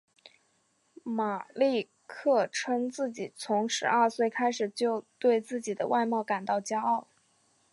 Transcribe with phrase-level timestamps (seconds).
[1.03, 7.07] 马利克称自己从十二岁开始就对自己的外貌感到骄傲。